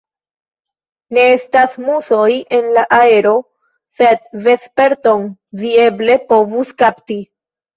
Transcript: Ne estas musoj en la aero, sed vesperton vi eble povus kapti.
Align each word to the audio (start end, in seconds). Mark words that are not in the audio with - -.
Ne 1.17 1.25
estas 1.33 1.75
musoj 1.89 2.31
en 2.59 2.65
la 2.79 2.85
aero, 2.99 3.35
sed 3.99 4.27
vesperton 4.49 5.29
vi 5.63 5.77
eble 5.85 6.17
povus 6.33 6.75
kapti. 6.83 7.21